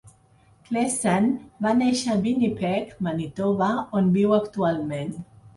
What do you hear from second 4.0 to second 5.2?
on viu actualment.